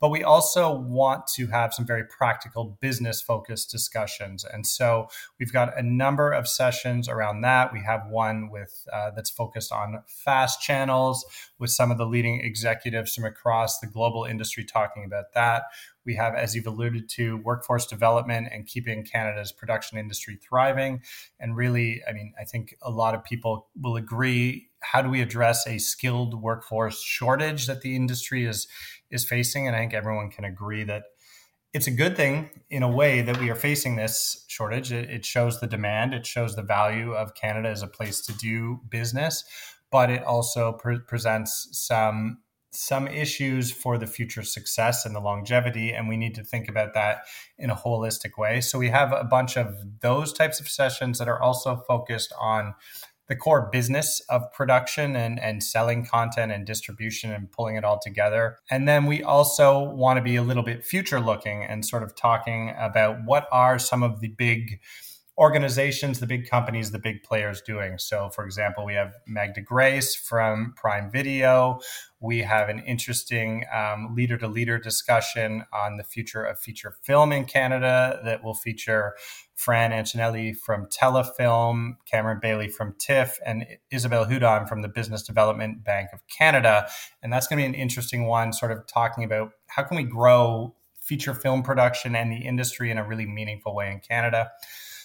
But 0.00 0.10
we 0.10 0.22
also 0.22 0.72
want 0.72 1.26
to 1.34 1.46
have 1.46 1.72
some 1.72 1.86
very 1.86 2.04
practical 2.04 2.76
business 2.80 3.22
focused 3.22 3.70
discussions. 3.70 4.44
And 4.44 4.66
so 4.66 5.08
we've 5.38 5.52
got 5.52 5.76
a 5.78 5.82
number 5.82 6.32
of 6.32 6.46
sessions 6.46 7.08
around 7.08 7.40
that. 7.42 7.72
We 7.72 7.80
have 7.80 8.02
one 8.08 8.50
with 8.50 8.86
uh, 8.92 9.10
that's 9.14 9.30
focused 9.30 9.72
on 9.72 10.02
fast 10.06 10.60
channels 10.60 11.24
with 11.58 11.70
some 11.70 11.90
of 11.90 11.98
the 11.98 12.06
leading 12.06 12.40
executives 12.40 13.14
from 13.14 13.24
across 13.24 13.78
the 13.78 13.86
global 13.86 14.24
industry 14.24 14.64
talking 14.64 15.04
about 15.04 15.32
that. 15.34 15.64
We 16.06 16.14
have, 16.14 16.34
as 16.34 16.54
you've 16.54 16.66
alluded 16.66 17.08
to, 17.10 17.36
workforce 17.38 17.86
development 17.86 18.48
and 18.52 18.66
keeping 18.66 19.04
Canada's 19.04 19.52
production 19.52 19.98
industry 19.98 20.38
thriving. 20.40 21.02
And 21.38 21.56
really, 21.56 22.02
I 22.08 22.12
mean, 22.12 22.32
I 22.40 22.44
think 22.44 22.76
a 22.80 22.90
lot 22.90 23.14
of 23.14 23.24
people 23.24 23.68
will 23.78 23.96
agree. 23.96 24.68
How 24.80 25.02
do 25.02 25.10
we 25.10 25.20
address 25.20 25.66
a 25.66 25.78
skilled 25.78 26.40
workforce 26.40 27.02
shortage 27.02 27.66
that 27.66 27.82
the 27.82 27.96
industry 27.96 28.46
is 28.46 28.68
is 29.10 29.24
facing. 29.24 29.66
And 29.66 29.76
I 29.76 29.80
think 29.80 29.94
everyone 29.94 30.30
can 30.30 30.44
agree 30.44 30.84
that 30.84 31.04
it's 31.72 31.86
a 31.86 31.92
good 31.92 32.16
thing 32.16 32.50
in 32.70 32.82
a 32.82 32.90
way 32.90 33.22
that 33.22 33.38
we 33.38 33.50
are 33.50 33.56
facing 33.56 33.96
this 33.96 34.44
shortage. 34.48 34.92
It, 34.92 35.10
it 35.10 35.24
shows 35.24 35.60
the 35.60 35.66
demand, 35.66 36.14
it 36.14 36.26
shows 36.26 36.56
the 36.56 36.62
value 36.62 37.12
of 37.12 37.34
Canada 37.34 37.68
as 37.68 37.82
a 37.82 37.86
place 37.86 38.20
to 38.22 38.32
do 38.32 38.80
business, 38.88 39.44
but 39.90 40.10
it 40.10 40.24
also 40.24 40.72
pre- 40.72 41.00
presents 41.00 41.68
some 41.72 42.38
some 42.76 43.08
issues 43.08 43.72
for 43.72 43.98
the 43.98 44.06
future 44.06 44.42
success 44.42 45.04
and 45.06 45.14
the 45.14 45.20
longevity 45.20 45.92
and 45.92 46.08
we 46.08 46.16
need 46.16 46.34
to 46.34 46.44
think 46.44 46.68
about 46.68 46.94
that 46.94 47.22
in 47.58 47.70
a 47.70 47.76
holistic 47.76 48.38
way 48.38 48.60
so 48.60 48.78
we 48.78 48.88
have 48.88 49.12
a 49.12 49.24
bunch 49.24 49.56
of 49.56 49.76
those 50.00 50.32
types 50.32 50.60
of 50.60 50.68
sessions 50.68 51.18
that 51.18 51.28
are 51.28 51.40
also 51.40 51.76
focused 51.88 52.32
on 52.40 52.74
the 53.28 53.36
core 53.36 53.68
business 53.72 54.20
of 54.28 54.52
production 54.52 55.16
and, 55.16 55.40
and 55.40 55.62
selling 55.62 56.06
content 56.06 56.52
and 56.52 56.66
distribution 56.66 57.32
and 57.32 57.50
pulling 57.50 57.76
it 57.76 57.84
all 57.84 57.98
together. 57.98 58.58
And 58.70 58.86
then 58.86 59.06
we 59.06 59.22
also 59.22 59.82
want 59.82 60.18
to 60.18 60.22
be 60.22 60.36
a 60.36 60.42
little 60.42 60.62
bit 60.62 60.84
future 60.84 61.20
looking 61.20 61.64
and 61.64 61.84
sort 61.84 62.02
of 62.02 62.14
talking 62.14 62.72
about 62.78 63.24
what 63.24 63.48
are 63.50 63.78
some 63.78 64.02
of 64.02 64.20
the 64.20 64.28
big 64.28 64.80
organizations, 65.38 66.18
the 66.18 66.26
big 66.26 66.48
companies, 66.48 66.92
the 66.92 66.98
big 66.98 67.22
players 67.22 67.60
doing. 67.60 67.98
So, 67.98 68.30
for 68.30 68.44
example, 68.44 68.86
we 68.86 68.94
have 68.94 69.14
Magda 69.26 69.60
Grace 69.60 70.14
from 70.14 70.72
Prime 70.76 71.10
Video. 71.10 71.80
We 72.20 72.40
have 72.40 72.70
an 72.70 72.78
interesting 72.80 73.64
leader 74.14 74.38
to 74.38 74.48
leader 74.48 74.78
discussion 74.78 75.64
on 75.74 75.98
the 75.98 76.04
future 76.04 76.42
of 76.42 76.58
feature 76.58 76.94
film 77.02 77.32
in 77.32 77.44
Canada 77.44 78.20
that 78.24 78.42
will 78.42 78.54
feature 78.54 79.14
Fran 79.54 79.90
Accinelli 79.90 80.54
from 80.56 80.86
Telefilm, 80.86 81.96
Cameron 82.10 82.38
Bailey 82.40 82.68
from 82.68 82.94
TIFF, 82.98 83.38
and 83.44 83.66
Isabelle 83.90 84.26
Hudon 84.26 84.66
from 84.66 84.82
the 84.82 84.88
Business 84.88 85.22
Development 85.22 85.84
Bank 85.84 86.10
of 86.12 86.20
Canada. 86.28 86.88
And 87.22 87.32
that's 87.32 87.46
going 87.46 87.58
to 87.58 87.62
be 87.62 87.66
an 87.66 87.74
interesting 87.74 88.26
one, 88.26 88.52
sort 88.52 88.72
of 88.72 88.86
talking 88.86 89.24
about 89.24 89.52
how 89.68 89.82
can 89.82 89.96
we 89.96 90.02
grow 90.02 90.74
feature 91.00 91.34
film 91.34 91.62
production 91.62 92.16
and 92.16 92.32
the 92.32 92.38
industry 92.38 92.90
in 92.90 92.98
a 92.98 93.06
really 93.06 93.26
meaningful 93.26 93.74
way 93.74 93.92
in 93.92 94.00
Canada. 94.00 94.50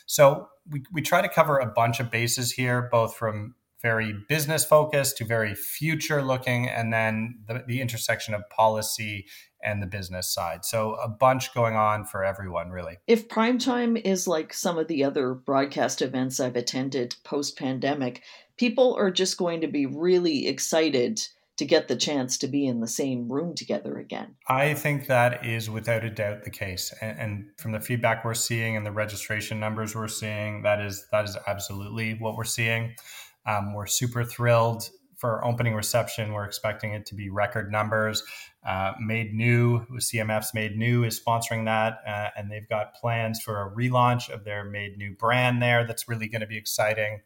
So 0.05 0.47
we, 0.69 0.83
we 0.91 1.01
try 1.01 1.21
to 1.21 1.29
cover 1.29 1.57
a 1.57 1.65
bunch 1.65 1.99
of 1.99 2.11
bases 2.11 2.51
here, 2.51 2.89
both 2.91 3.15
from 3.15 3.55
very 3.81 4.13
business 4.29 4.63
focused 4.63 5.17
to 5.17 5.25
very 5.25 5.55
future 5.55 6.21
looking, 6.21 6.69
and 6.69 6.93
then 6.93 7.39
the, 7.47 7.63
the 7.67 7.81
intersection 7.81 8.33
of 8.33 8.47
policy 8.49 9.25
and 9.63 9.81
the 9.81 9.87
business 9.87 10.31
side. 10.31 10.65
So 10.65 10.95
a 10.95 11.07
bunch 11.07 11.53
going 11.53 11.75
on 11.75 12.05
for 12.05 12.23
everyone, 12.23 12.69
really. 12.69 12.97
If 13.07 13.27
primetime 13.27 13.99
is 13.99 14.27
like 14.27 14.53
some 14.53 14.77
of 14.77 14.87
the 14.87 15.03
other 15.03 15.33
broadcast 15.33 16.01
events 16.01 16.39
I've 16.39 16.55
attended 16.55 17.15
post 17.23 17.57
pandemic, 17.57 18.21
people 18.57 18.95
are 18.95 19.11
just 19.11 19.37
going 19.37 19.61
to 19.61 19.67
be 19.67 19.85
really 19.85 20.47
excited 20.47 21.21
to 21.57 21.65
get 21.65 21.87
the 21.87 21.95
chance 21.95 22.37
to 22.39 22.47
be 22.47 22.65
in 22.65 22.79
the 22.79 22.87
same 22.87 23.31
room 23.31 23.53
together 23.53 23.97
again. 23.97 24.35
I 24.47 24.73
think 24.73 25.07
that 25.07 25.45
is 25.45 25.69
without 25.69 26.03
a 26.03 26.09
doubt 26.09 26.43
the 26.43 26.49
case, 26.49 26.93
and, 27.01 27.19
and, 27.19 27.51
from 27.57 27.71
the 27.71 27.79
feedback 27.79 28.25
we're 28.25 28.33
seeing 28.33 28.75
and 28.75 28.85
the 28.85 28.91
registration 28.91 29.59
numbers 29.59 29.95
we're 29.95 30.07
seeing, 30.07 30.63
that 30.63 30.81
is 30.81 31.05
that 31.11 31.25
is 31.25 31.37
absolutely 31.47 32.13
what 32.13 32.35
we're 32.35 32.43
seeing. 32.43 32.95
Um, 33.45 33.73
we're 33.73 33.87
super 33.87 34.23
thrilled 34.23 34.89
for 35.21 35.45
opening 35.45 35.75
reception. 35.75 36.33
We're 36.33 36.45
expecting 36.45 36.93
it 36.93 37.05
to 37.05 37.15
be 37.15 37.29
record 37.29 37.71
numbers. 37.71 38.23
Uh, 38.65 38.93
made 38.99 39.33
New, 39.33 39.85
CMF's 39.97 40.53
Made 40.55 40.75
New 40.75 41.03
is 41.03 41.19
sponsoring 41.19 41.65
that, 41.65 41.99
uh, 42.07 42.29
and 42.35 42.51
they've 42.51 42.67
got 42.67 42.95
plans 42.95 43.39
for 43.39 43.61
a 43.61 43.71
relaunch 43.71 44.31
of 44.31 44.43
their 44.43 44.63
Made 44.63 44.97
New 44.97 45.15
brand 45.15 45.61
there. 45.61 45.85
That's 45.85 46.09
really 46.09 46.27
going 46.27 46.41
to 46.41 46.47
be 46.47 46.57
exciting. 46.57 47.21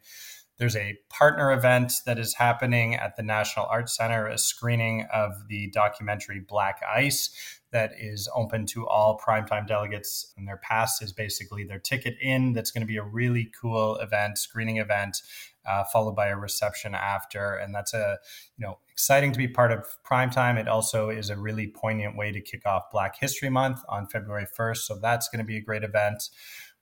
There's 0.58 0.76
a 0.76 0.98
partner 1.10 1.52
event 1.52 1.92
that 2.06 2.18
is 2.18 2.34
happening 2.34 2.94
at 2.94 3.16
the 3.16 3.22
National 3.22 3.66
Arts 3.66 3.96
Center, 3.96 4.26
a 4.26 4.38
screening 4.38 5.06
of 5.12 5.48
the 5.48 5.70
documentary 5.70 6.40
Black 6.40 6.80
Ice 6.90 7.30
that 7.72 7.92
is 7.98 8.26
open 8.34 8.64
to 8.64 8.88
all 8.88 9.18
primetime 9.18 9.66
delegates. 9.66 10.32
And 10.38 10.48
their 10.48 10.56
pass 10.56 11.02
is 11.02 11.12
basically 11.12 11.64
their 11.64 11.78
ticket 11.78 12.16
in. 12.22 12.54
That's 12.54 12.70
going 12.70 12.80
to 12.80 12.86
be 12.86 12.96
a 12.96 13.02
really 13.02 13.52
cool 13.60 13.96
event, 13.96 14.38
screening 14.38 14.78
event, 14.78 15.20
uh, 15.68 15.84
followed 15.92 16.16
by 16.16 16.28
a 16.28 16.36
reception 16.36 16.94
after. 16.94 17.56
And 17.56 17.74
that's 17.74 17.92
a, 17.92 18.18
you 18.56 18.64
know, 18.64 18.78
exciting 18.90 19.32
to 19.32 19.38
be 19.38 19.48
part 19.48 19.72
of 19.72 19.84
primetime. 20.10 20.58
It 20.58 20.68
also 20.68 21.10
is 21.10 21.28
a 21.28 21.36
really 21.36 21.66
poignant 21.66 22.16
way 22.16 22.32
to 22.32 22.40
kick 22.40 22.64
off 22.64 22.84
Black 22.90 23.16
History 23.20 23.50
Month 23.50 23.80
on 23.90 24.06
February 24.06 24.46
1st. 24.58 24.78
So 24.78 24.98
that's 24.98 25.28
going 25.28 25.40
to 25.40 25.44
be 25.44 25.58
a 25.58 25.62
great 25.62 25.84
event. 25.84 26.30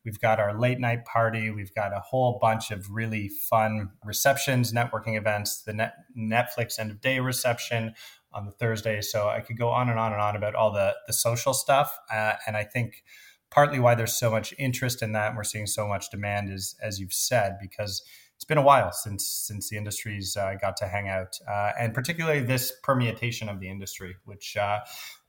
We've 0.04 0.20
got 0.20 0.38
our 0.38 0.58
late 0.58 0.78
night 0.78 1.04
party. 1.04 1.50
We've 1.50 1.74
got 1.74 1.92
a 1.92 2.00
whole 2.00 2.38
bunch 2.40 2.70
of 2.70 2.90
really 2.90 3.28
fun 3.28 3.90
receptions, 4.04 4.72
networking 4.72 5.16
events, 5.16 5.62
the 5.62 5.72
net, 5.72 5.94
Netflix 6.16 6.78
end 6.78 6.90
of 6.90 7.00
day 7.00 7.20
reception 7.20 7.94
on 8.32 8.44
the 8.44 8.52
Thursday. 8.52 9.00
So 9.00 9.28
I 9.28 9.40
could 9.40 9.56
go 9.56 9.68
on 9.68 9.88
and 9.88 9.98
on 9.98 10.12
and 10.12 10.20
on 10.20 10.36
about 10.36 10.54
all 10.54 10.72
the, 10.72 10.94
the 11.06 11.12
social 11.12 11.54
stuff. 11.54 11.96
Uh, 12.12 12.34
and 12.46 12.56
I 12.56 12.64
think 12.64 13.02
partly 13.50 13.78
why 13.78 13.94
there's 13.94 14.14
so 14.14 14.30
much 14.30 14.52
interest 14.58 15.02
in 15.02 15.12
that 15.12 15.28
and 15.28 15.36
we're 15.36 15.44
seeing 15.44 15.66
so 15.66 15.86
much 15.86 16.10
demand 16.10 16.52
is, 16.52 16.76
as 16.82 16.98
you've 16.98 17.12
said, 17.12 17.56
because 17.60 18.02
it's 18.44 18.48
been 18.50 18.58
a 18.58 18.62
while 18.62 18.92
since 18.92 19.26
since 19.26 19.70
the 19.70 19.78
industries 19.78 20.36
uh, 20.36 20.52
got 20.60 20.76
to 20.76 20.86
hang 20.86 21.08
out, 21.08 21.38
uh, 21.50 21.70
and 21.80 21.94
particularly 21.94 22.40
this 22.40 22.74
permutation 22.82 23.48
of 23.48 23.58
the 23.58 23.70
industry, 23.70 24.16
which 24.26 24.54
uh, 24.58 24.80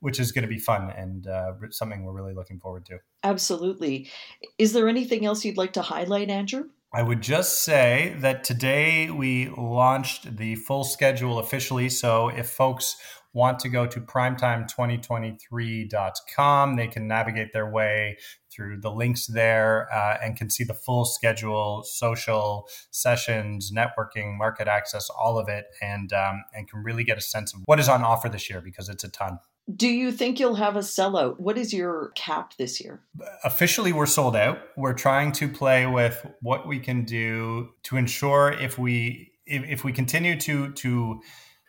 which 0.02 0.20
is 0.20 0.34
going 0.34 0.42
to 0.42 0.50
be 0.50 0.60
fun 0.60 0.92
and 0.98 1.26
uh, 1.26 1.54
something 1.72 2.04
we're 2.04 2.12
really 2.12 2.34
looking 2.34 2.60
forward 2.60 2.86
to. 2.88 3.00
Absolutely. 3.24 4.10
Is 4.58 4.74
there 4.74 4.90
anything 4.90 5.26
else 5.26 5.46
you'd 5.46 5.56
like 5.56 5.72
to 5.74 5.82
highlight, 5.82 6.30
Andrew? 6.30 6.66
I 6.94 7.04
would 7.04 7.22
just 7.22 7.64
say 7.64 8.18
that 8.20 8.44
today 8.44 9.10
we 9.10 9.48
launched 9.48 10.36
the 10.36 10.56
full 10.56 10.84
schedule 10.84 11.40
officially. 11.40 11.88
So 11.88 12.28
if 12.28 12.50
folks 12.50 12.98
want 13.36 13.60
to 13.60 13.70
go 13.70 13.86
to 13.86 14.02
primetime2023.com, 14.02 16.76
they 16.78 16.88
can 16.88 17.08
navigate 17.08 17.54
their 17.54 17.70
way 17.70 18.18
through 18.52 18.80
the 18.80 18.90
links 18.90 19.28
there 19.28 19.88
uh, 19.94 20.18
and 20.24 20.36
can 20.38 20.50
see 20.50 20.64
the 20.64 20.74
full 20.74 21.06
schedule, 21.06 21.84
social 21.84 22.68
sessions, 22.90 23.72
networking, 23.72 24.36
market 24.38 24.68
access, 24.68 25.08
all 25.10 25.38
of 25.38 25.48
it, 25.50 25.66
and 25.82 26.14
um, 26.14 26.44
and 26.54 26.70
can 26.70 26.82
really 26.82 27.04
get 27.04 27.18
a 27.18 27.22
sense 27.22 27.54
of 27.54 27.60
what 27.66 27.78
is 27.80 27.90
on 27.90 28.04
offer 28.04 28.30
this 28.30 28.50
year 28.50 28.62
because 28.62 28.90
it's 28.90 29.04
a 29.04 29.10
ton. 29.10 29.40
Do 29.76 29.88
you 29.88 30.12
think 30.12 30.40
you'll 30.40 30.56
have 30.56 30.76
a 30.76 30.80
sellout? 30.80 31.40
What 31.40 31.58
is 31.58 31.74
your 31.74 32.12
cap 32.16 32.54
this 32.58 32.80
year? 32.80 33.02
Officially, 33.44 33.92
we're 33.92 34.06
sold 34.06 34.36
out. 34.36 34.60
We're 34.78 34.94
trying 34.94 35.32
to 35.34 35.50
play 35.50 35.88
with 35.88 36.26
what 36.42 36.68
we 36.68 36.80
can 36.80 37.04
do 37.04 37.72
to 37.84 37.98
ensure 37.98 38.52
if 38.52 38.78
we 38.78 39.32
if, 39.46 39.64
if 39.64 39.84
we 39.84 39.92
continue 39.92 40.40
to 40.42 40.72
to 40.74 41.22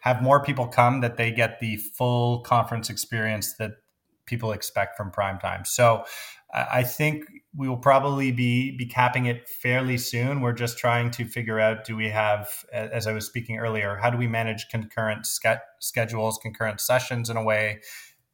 have 0.07 0.23
more 0.23 0.41
people 0.41 0.69
come 0.69 1.01
that 1.01 1.17
they 1.17 1.33
get 1.33 1.59
the 1.59 1.77
full 1.77 2.41
conference 2.43 2.89
experience 2.89 3.57
that 3.57 3.73
people 4.25 4.53
expect 4.53 4.97
from 4.97 5.11
prime 5.11 5.37
time. 5.41 5.65
So 5.65 6.05
I 6.55 6.85
think 6.85 7.25
we 7.57 7.69
will 7.69 7.77
probably 7.77 8.31
be 8.31 8.77
be 8.77 8.87
capping 8.87 9.27
it 9.27 9.49
fairly 9.49 9.99
soon. 9.99 10.43
We're 10.43 10.53
just 10.53 10.79
trying 10.79 11.11
to 11.13 11.25
figure 11.25 11.59
out: 11.59 11.85
do 11.85 11.97
we 11.97 12.09
have, 12.11 12.49
as 12.73 13.09
I 13.09 13.13
was 13.13 13.27
speaking 13.27 13.59
earlier, 13.59 13.97
how 13.97 14.11
do 14.11 14.17
we 14.17 14.29
manage 14.29 14.69
concurrent 14.69 15.27
ske- 15.27 15.65
schedules, 15.81 16.39
concurrent 16.41 16.81
sessions 16.81 17.29
in 17.29 17.37
a 17.37 17.43
way 17.43 17.81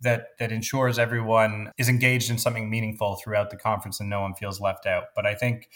that 0.02 0.26
that 0.38 0.52
ensures 0.52 0.98
everyone 0.98 1.72
is 1.78 1.88
engaged 1.88 2.30
in 2.30 2.36
something 2.36 2.68
meaningful 2.68 3.16
throughout 3.16 3.48
the 3.48 3.56
conference 3.56 3.98
and 3.98 4.10
no 4.10 4.20
one 4.20 4.34
feels 4.34 4.60
left 4.60 4.84
out. 4.84 5.04
But 5.16 5.24
I 5.24 5.34
think 5.34 5.70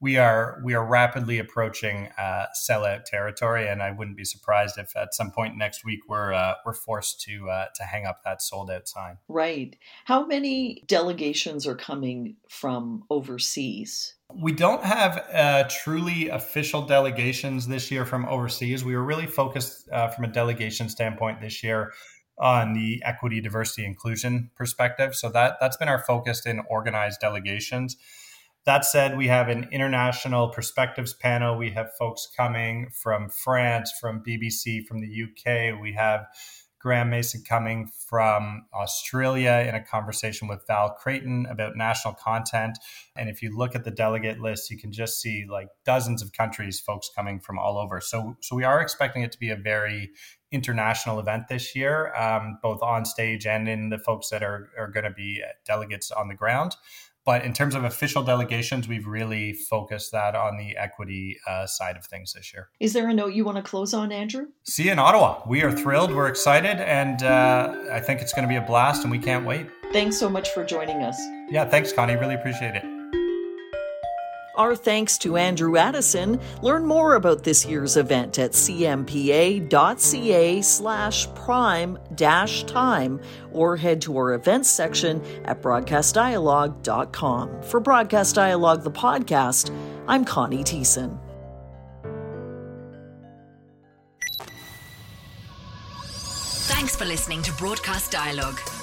we 0.00 0.16
are 0.16 0.60
we 0.62 0.74
are 0.74 0.84
rapidly 0.84 1.38
approaching 1.38 2.08
uh, 2.18 2.46
sellout 2.54 3.04
territory, 3.04 3.66
and 3.66 3.82
I 3.82 3.90
wouldn't 3.90 4.16
be 4.16 4.24
surprised 4.24 4.78
if 4.78 4.96
at 4.96 5.12
some 5.12 5.32
point 5.32 5.56
next 5.56 5.84
week 5.84 6.00
we're 6.08 6.32
uh, 6.32 6.54
we're 6.64 6.74
forced 6.74 7.20
to 7.22 7.50
uh, 7.50 7.66
to 7.74 7.82
hang 7.82 8.06
up 8.06 8.20
that 8.24 8.40
sold 8.40 8.70
out 8.70 8.88
sign. 8.88 9.18
Right. 9.28 9.76
How 10.04 10.24
many 10.24 10.84
delegations 10.86 11.66
are 11.66 11.74
coming 11.74 12.36
from 12.48 13.04
overseas? 13.10 14.14
We 14.32 14.52
don't 14.52 14.84
have 14.84 15.26
uh, 15.32 15.64
truly 15.68 16.28
official 16.28 16.82
delegations 16.82 17.66
this 17.66 17.90
year 17.90 18.04
from 18.04 18.26
overseas. 18.26 18.84
We 18.84 18.94
were 18.94 19.04
really 19.04 19.26
focused 19.26 19.88
uh, 19.90 20.08
from 20.08 20.24
a 20.24 20.28
delegation 20.28 20.88
standpoint 20.88 21.40
this 21.40 21.64
year 21.64 21.92
on 22.38 22.74
the 22.74 23.02
equity, 23.04 23.40
diversity, 23.40 23.84
inclusion 23.84 24.50
perspective. 24.54 25.16
So 25.16 25.28
that 25.30 25.56
that's 25.60 25.76
been 25.76 25.88
our 25.88 26.04
focus 26.04 26.46
in 26.46 26.60
organized 26.70 27.20
delegations. 27.20 27.96
That 28.68 28.84
said, 28.84 29.16
we 29.16 29.28
have 29.28 29.48
an 29.48 29.66
international 29.72 30.50
perspectives 30.50 31.14
panel. 31.14 31.56
We 31.56 31.70
have 31.70 31.96
folks 31.98 32.28
coming 32.36 32.90
from 32.92 33.30
France, 33.30 33.90
from 33.98 34.22
BBC, 34.22 34.84
from 34.84 35.00
the 35.00 35.08
UK. 35.08 35.80
We 35.80 35.94
have 35.94 36.26
Graeme 36.78 37.08
Mason 37.08 37.42
coming 37.48 37.88
from 38.10 38.66
Australia 38.74 39.64
in 39.66 39.74
a 39.74 39.82
conversation 39.82 40.48
with 40.48 40.66
Val 40.66 40.90
Creighton 40.90 41.46
about 41.46 41.76
national 41.76 42.12
content. 42.12 42.78
And 43.16 43.30
if 43.30 43.42
you 43.42 43.56
look 43.56 43.74
at 43.74 43.84
the 43.84 43.90
delegate 43.90 44.38
list, 44.38 44.70
you 44.70 44.76
can 44.76 44.92
just 44.92 45.18
see 45.18 45.46
like 45.48 45.68
dozens 45.86 46.20
of 46.20 46.34
countries, 46.34 46.78
folks 46.78 47.08
coming 47.16 47.40
from 47.40 47.58
all 47.58 47.78
over. 47.78 48.02
So, 48.02 48.36
so 48.42 48.54
we 48.54 48.64
are 48.64 48.82
expecting 48.82 49.22
it 49.22 49.32
to 49.32 49.38
be 49.38 49.48
a 49.48 49.56
very 49.56 50.10
international 50.52 51.20
event 51.20 51.48
this 51.48 51.74
year, 51.74 52.14
um, 52.14 52.58
both 52.62 52.82
on 52.82 53.06
stage 53.06 53.46
and 53.46 53.66
in 53.66 53.88
the 53.88 53.98
folks 53.98 54.28
that 54.28 54.42
are, 54.42 54.68
are 54.76 54.88
going 54.88 55.04
to 55.04 55.10
be 55.10 55.42
delegates 55.64 56.10
on 56.10 56.28
the 56.28 56.34
ground. 56.34 56.76
But 57.28 57.44
in 57.44 57.52
terms 57.52 57.74
of 57.74 57.84
official 57.84 58.22
delegations, 58.22 58.88
we've 58.88 59.06
really 59.06 59.52
focused 59.52 60.12
that 60.12 60.34
on 60.34 60.56
the 60.56 60.78
equity 60.78 61.38
uh, 61.46 61.66
side 61.66 61.98
of 61.98 62.06
things 62.06 62.32
this 62.32 62.54
year. 62.54 62.70
Is 62.80 62.94
there 62.94 63.06
a 63.06 63.12
note 63.12 63.34
you 63.34 63.44
want 63.44 63.58
to 63.58 63.62
close 63.62 63.92
on, 63.92 64.12
Andrew? 64.12 64.46
See 64.64 64.84
you 64.84 64.92
in 64.92 64.98
Ottawa. 64.98 65.42
We 65.46 65.62
are 65.62 65.70
thrilled. 65.70 66.10
We're 66.10 66.28
excited. 66.28 66.80
And 66.80 67.22
uh, 67.22 67.74
I 67.92 68.00
think 68.00 68.22
it's 68.22 68.32
going 68.32 68.44
to 68.44 68.48
be 68.48 68.56
a 68.56 68.66
blast, 68.66 69.02
and 69.02 69.10
we 69.10 69.18
can't 69.18 69.44
wait. 69.44 69.66
Thanks 69.92 70.16
so 70.16 70.30
much 70.30 70.48
for 70.52 70.64
joining 70.64 71.02
us. 71.02 71.20
Yeah, 71.50 71.66
thanks, 71.66 71.92
Connie. 71.92 72.16
Really 72.16 72.34
appreciate 72.34 72.74
it. 72.74 72.97
Our 74.58 74.74
thanks 74.74 75.16
to 75.18 75.36
Andrew 75.36 75.76
Addison. 75.76 76.40
Learn 76.62 76.84
more 76.84 77.14
about 77.14 77.44
this 77.44 77.64
year's 77.64 77.96
event 77.96 78.40
at 78.40 78.50
cmpa.ca 78.50 79.70
slash 80.62 81.32
prime 81.34 81.96
dash 82.16 82.64
time 82.64 83.20
or 83.52 83.76
head 83.76 84.02
to 84.02 84.16
our 84.16 84.34
events 84.34 84.68
section 84.68 85.22
at 85.44 85.62
broadcastdialogue.com. 85.62 87.62
For 87.62 87.78
Broadcast 87.78 88.34
Dialogue, 88.34 88.82
the 88.82 88.90
podcast, 88.90 89.72
I'm 90.08 90.24
Connie 90.24 90.64
Thiessen. 90.64 91.20
Thanks 96.66 96.96
for 96.96 97.04
listening 97.04 97.42
to 97.42 97.52
Broadcast 97.52 98.10
Dialogue. 98.10 98.58